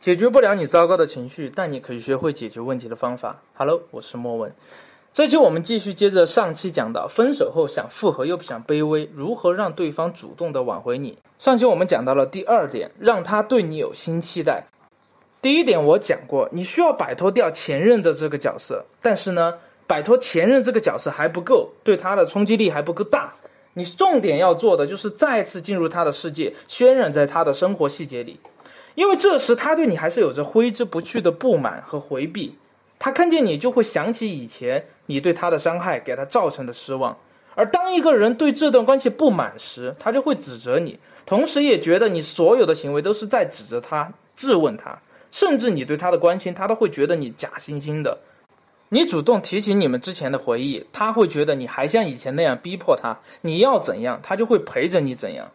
[0.00, 3.42] 解决不了你糟糕的情绪，但你可以学会解决问题的方法。
[3.52, 4.50] Hello，我是莫文。
[5.12, 11.18] 这期我们继续接着上期讲到，分手后想复合又不想卑微，如何让对方主动的挽回你？
[11.38, 14.64] 上期我们讲到了第二点，让他对你有新期待。
[15.42, 19.52] 第一点我讲过，你需要摆脱掉前任的这个角色，但是呢，
[19.86, 23.34] 摆脱前任这个角色还不够，对他的冲击力还不够大。
[23.74, 28.40] 你重点要做的就是再次进入他的世界，渲染在他的生活细节里。
[28.94, 32.56] 因为这时他对你还是有着挥之不去的不满和回避，
[32.98, 37.16] 他看见你就会想起以前你对他的伤害给他造成的失望，
[37.54, 44.98] 而当一个人对这段关系不满时，他就会指责你，同时也觉得你所有的行为都是在指责他、质问他，
[45.30, 48.18] 甚至你对他的关心，他都会觉得你假惺惺的。
[48.92, 55.48] 你主动提起你们之前的回忆，他会觉得你还像以前那样逼迫他，你要怎样，他就会陪着你怎样。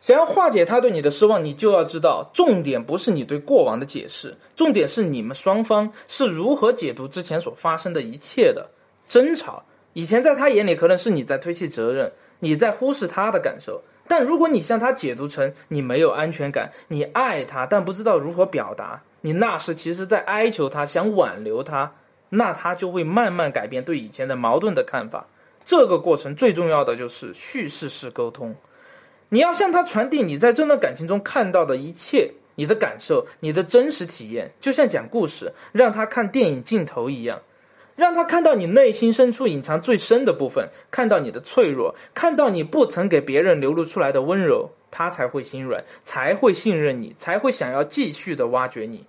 [0.00, 8.68] 想要化解他对你的失望，你就要知道，重点不是你对过往的解释，重点是你们双方是如何解读之前所发生的一切的
[9.06, 9.64] 争吵。
[9.94, 13.82] 以前在他眼里可能是你在推卸责任，你在忽视他的感受。
[14.06, 21.92] 但如果你向他解读成你没有安全感，你爱他但不知道如何表达，你那时其实在哀求他，想挽留他，
[22.30, 25.26] 那他就会慢慢改变对以前的矛盾的看法。
[25.64, 28.54] 这个过程最重要的就是叙事式沟通。
[29.30, 37.42] 你要向他传递你在这段感情中看到的一切，你的感受，你的真实体验，就像讲故事，让他看电影镜头一样，
[37.94, 49.04] 让他看到你内心深处隐藏最深的部分，看到你的脆弱，看到你不曾给别人流露出来的温柔，他才会心软，才会信任你，才会想要继续的挖掘你。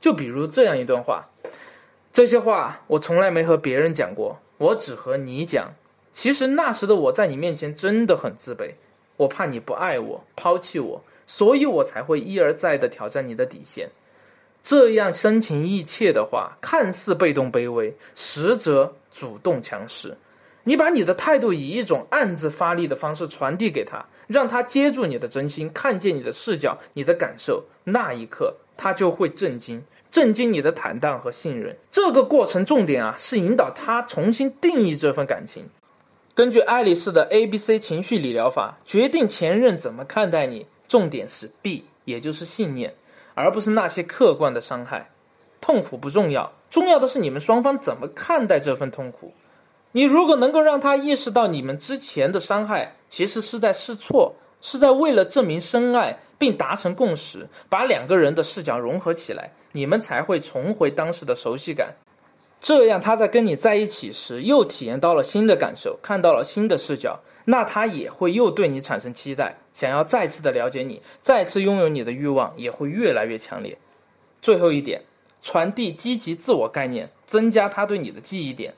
[0.00, 1.30] 就比如这样一段话，
[2.12, 5.72] 这些话我从来没和别人讲过，我只和你讲。
[6.12, 8.74] 其实那时的我在你面前真的很自卑。
[9.16, 13.88] 我怕你不爱我，抛弃我，所以我才会一而再的挑战你的底线。
[14.62, 20.16] 这样深情意切的话，看似被动卑微，实则主动强势。
[20.66, 31.76] 你把你的态度以一种暗自发力的方式传递给他，让他接住你的真心，看见你的视角、你的感受，那一刻他就会震惊，震惊你的坦荡和信任。
[31.92, 35.68] 这个过程重点啊，是引导他重新定义这份感情。
[36.34, 42.92] 根据爱丽丝的 A B C 情绪理疗法，决定前任怎么看待你，重点是 B，也就是信念，
[43.34, 45.08] 而不是那些客观的伤害。
[45.60, 49.32] 痛苦不重要，重要的是你们双方怎么看待这份痛苦。
[49.92, 61.94] 你如果能够让他意识到你们之前的伤害其实是在试错，是在为了证明深爱并达成共识，把两个人的视角融合起来，你们才会重回当时的熟悉感。
[62.64, 73.76] 这样，他在跟你在一起时，又体验到了新的感受，看到了新的视角，那他也会又对你产生期待，想要再次的了解你，再次拥有你的欲望也会越来越强烈。
[74.40, 75.02] 最后一点，
[75.42, 78.72] 传递积极自我概念，增加他对你的记忆点。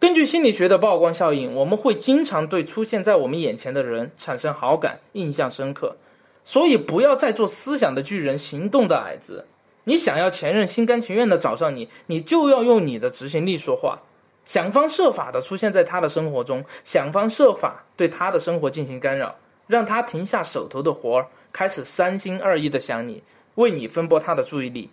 [0.00, 5.98] 根据心理学的曝光效应，我们会经常对出现在我们眼前的人产生好感，印象深刻。
[6.44, 9.44] 所以，不要再做思想的巨人，行动的矮子。
[9.84, 13.98] 你想要前任心甘情愿的找上你，你就要用你的执行力说话，
[14.44, 19.34] 想方设法的出现在他的生活中，想方设法对他的生活进行干扰，
[19.66, 23.22] 让他停下手头的活儿，开始三心二意的想你，
[23.56, 24.88] 为你分拨他的注意力。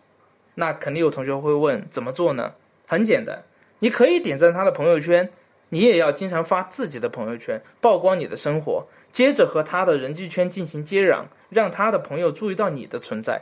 [0.55, 2.53] 那肯定有同学会问，怎么做呢？
[2.87, 3.43] 很简单，
[3.77, 5.29] 你可以点赞他的朋友圈，
[5.69, 8.83] 你也要经常发自己的朋友圈，曝光你的生活，
[9.13, 13.39] 接着和他的人际圈进行接壤，让他的朋友注意到你的存在。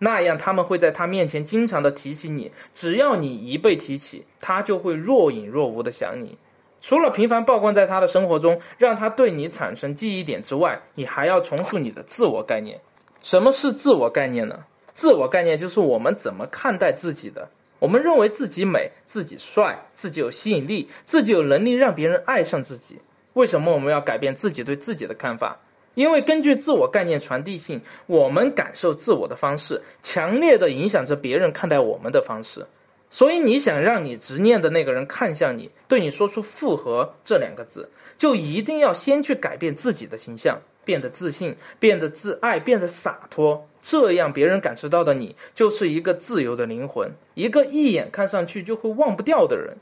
[0.00, 2.50] 那样，他们会在他面前经常的提起你。
[2.74, 6.36] 只要你一被提起，他就会若隐若无的想你。
[6.80, 12.80] 除了频繁曝光在他的生活中，让他对你产生记忆点之外，你还要重塑你的自我概念。
[13.22, 14.64] 什么是自我概念呢？
[14.94, 17.50] 自我概念就是我们怎么看待自己的。
[17.78, 22.98] 我们认为自己美，自己帅，自己有吸引力，自己有能力让别人爱上自己。
[23.34, 25.58] 为什么我们要改变自己对自己的看法？
[25.94, 32.66] 因为根据自我概念传递性，我们感受自我的方式，强烈的影响着别人看待我们的方式。
[33.12, 43.66] 所以，你想让你执念的那个人看向你，对你说出“复合”这两个字，就一定要先去改变自己的形象，变得自信，变得自爱，变得洒脱。
[43.82, 49.76] 这样，别人感受到的你，就是一个自由的灵魂，一个一眼看上去就会忘不掉的人。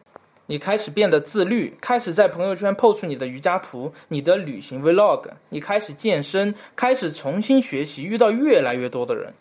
[0.50, 5.28] 你开始变得自律，开始在朋友圈 PO 出你的瑜伽图、你的旅行 Vlog。
[5.50, 9.34] 你开始健身，开始重新学习，遇到越来越多的人。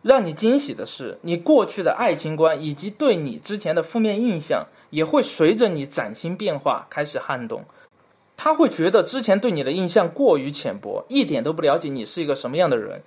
[0.00, 7.62] 让你惊喜的是，你过去的爱情观以及对你之前的负面印象，也会随着你崭新变化开始撼动。
[8.34, 13.02] 他会觉得之前对你的印象过于浅薄，一点都不了解你是一个什么样的人。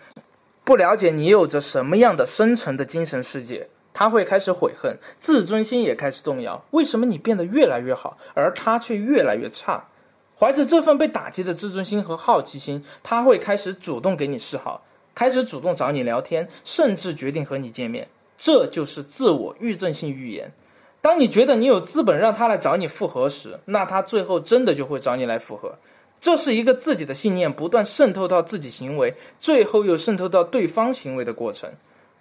[0.64, 6.64] 不了解你有着什么样的深层的精神世界，他会开始悔恨，自尊心也开始动摇。
[6.70, 9.84] 为什么你变得越来越好，而他却越来越差？
[10.38, 14.84] 怀着这份被打击的自尊心和好奇心，他会开始主动给你示好，
[15.16, 18.08] 开始主动找你聊天，甚至决定和你见面。
[18.38, 20.52] 这就是自我预证性预言。
[21.02, 25.74] 当你觉得你有资本让他来找你复合时，那他最后真的就会找你来复合。
[26.22, 31.72] 这是一个自己的信念不断渗透到自己行为，最后又渗透到对方行为的过程。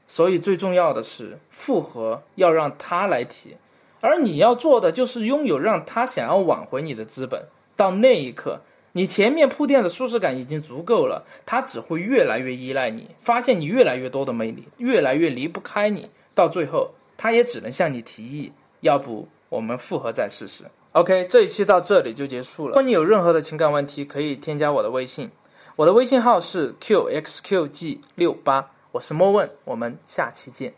[0.08, 3.56] 所以最重要的是，复合要让他来提，
[4.00, 7.42] 而你要做的就是拥有让他想要挽回你的资本。
[7.74, 8.60] 到那一刻，
[8.92, 16.08] 你前面铺垫的舒适感已经足够了，他只会越来越依赖你，发现你越来越多的魅力，越来越离不开你。
[16.34, 20.64] 到最后，他也只能向你提议，要不我们复合再试试。
[20.92, 22.68] OK，这一期到这里就结束了。
[22.68, 25.30] 如果你有任何的情感问题，可以添加我的微信，
[25.76, 30.72] 我的微信号是 qxqg 六八，我是莫问，我们下期见。